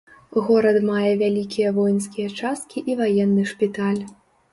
[0.45, 4.01] Горад мае вялікія воінскія часткі і ваенны шпіталь.